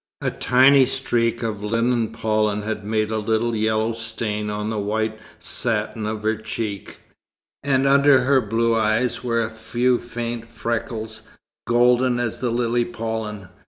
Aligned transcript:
A 0.21 0.31
tiny 0.31 0.87
streak 0.87 1.43
of 1.43 1.61
lily 1.63 2.07
pollen 2.07 2.63
had 2.63 2.83
made 2.83 3.11
a 3.11 3.19
little 3.19 3.55
yellow 3.55 3.93
stain 3.93 4.49
on 4.49 4.71
the 4.71 4.79
white 4.79 5.19
satin 5.37 6.07
of 6.07 6.23
her 6.23 6.35
cheek, 6.37 6.97
and 7.61 7.85
under 7.87 8.21
her 8.23 8.41
blue 8.41 8.73
eyes 8.75 9.23
were 9.23 9.43
a 9.43 9.51
few 9.51 9.99
faint 9.99 10.45
freckles, 10.49 11.21
golden 11.67 12.19
as 12.19 12.39
the 12.39 12.49
lily 12.49 12.83
pollen. 12.83 13.49